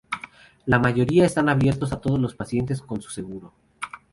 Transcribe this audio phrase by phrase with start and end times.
[0.65, 3.53] La mayoría están abiertos a todos los pacientes con seguro.